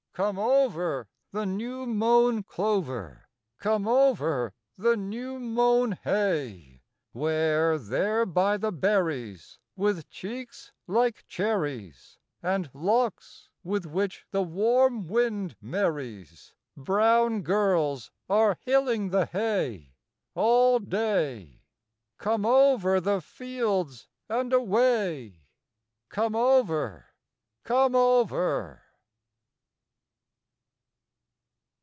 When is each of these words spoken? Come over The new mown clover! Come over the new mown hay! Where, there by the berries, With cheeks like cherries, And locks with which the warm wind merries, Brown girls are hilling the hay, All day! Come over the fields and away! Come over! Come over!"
Come 0.13 0.37
over 0.37 1.07
The 1.31 1.45
new 1.45 1.85
mown 1.85 2.43
clover! 2.43 3.29
Come 3.59 3.87
over 3.87 4.53
the 4.77 4.97
new 4.97 5.39
mown 5.39 5.93
hay! 6.03 6.83
Where, 7.13 7.77
there 7.79 8.25
by 8.25 8.57
the 8.57 8.73
berries, 8.73 9.57
With 9.77 10.09
cheeks 10.09 10.73
like 10.85 11.25
cherries, 11.29 12.19
And 12.43 12.69
locks 12.73 13.47
with 13.63 13.85
which 13.85 14.25
the 14.31 14.43
warm 14.43 15.07
wind 15.07 15.55
merries, 15.63 16.55
Brown 16.75 17.41
girls 17.41 18.11
are 18.29 18.57
hilling 18.65 19.11
the 19.11 19.27
hay, 19.27 19.95
All 20.35 20.79
day! 20.79 21.63
Come 22.17 22.45
over 22.45 22.99
the 22.99 23.21
fields 23.21 24.09
and 24.27 24.51
away! 24.51 25.45
Come 26.09 26.35
over! 26.35 27.05
Come 27.63 27.95
over!" 27.95 28.83